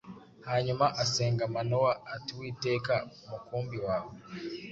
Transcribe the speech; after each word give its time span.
Hanyuma 0.49 0.85
asenga 1.03 1.43
Manowa 1.55 1.93
ati: 2.15 2.29
"Uwiteka, 2.33 2.93
umukumbi 3.23 3.77
wawe 3.85 4.11